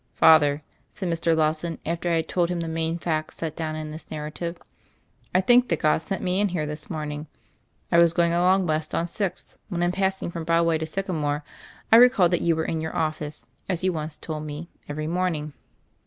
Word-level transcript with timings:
"Father," 0.15 0.63
said 0.89 1.09
Mr. 1.09 1.37
Lawson 1.37 1.77
after 1.85 2.09
I 2.09 2.15
had 2.15 2.27
told 2.27 2.49
him 2.49 2.61
the 2.61 2.67
main 2.67 2.97
facts 2.97 3.35
set 3.35 3.55
down 3.55 3.75
in 3.75 3.91
this 3.91 4.09
narrative, 4.09 4.57
"I 5.35 5.41
think 5.41 5.69
that 5.69 5.79
God 5.79 5.99
sent 5.99 6.23
me 6.23 6.39
in 6.39 6.47
here 6.49 6.65
this 6.65 6.89
morning. 6.89 7.27
I 7.91 7.99
was 7.99 8.11
going 8.11 8.33
along 8.33 8.65
west 8.65 8.95
on 8.95 9.05
Sixth, 9.05 9.55
when, 9.69 9.83
in 9.83 9.91
pass 9.91 10.19
ing 10.23 10.31
from 10.31 10.43
Broadway 10.43 10.79
to 10.79 10.87
Sycamore, 10.87 11.43
I 11.91 11.97
recalled 11.97 12.31
that 12.31 12.41
you 12.41 12.55
were 12.55 12.65
in 12.65 12.81
your 12.81 12.95
office, 12.95 13.45
as 13.69 13.83
you 13.83 13.93
once 13.93 14.17
told 14.17 14.41
me, 14.43 14.69
every 14.89 15.05
morning. 15.05 15.53